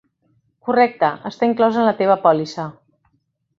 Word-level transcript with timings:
Correcte, 0.69 1.09
està 1.31 1.51
inclòs 1.51 1.79
en 1.83 1.87
la 1.89 1.95
teva 2.01 2.19
pòlissa. 2.27 2.69